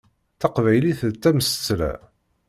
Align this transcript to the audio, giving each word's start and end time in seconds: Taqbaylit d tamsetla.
Taqbaylit 0.39 0.99
d 1.13 1.15
tamsetla. 1.23 1.91